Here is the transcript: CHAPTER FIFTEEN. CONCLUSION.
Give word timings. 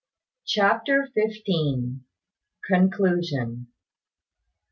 CHAPTER 0.47 1.09
FIFTEEN. 1.13 2.05
CONCLUSION. 2.67 3.67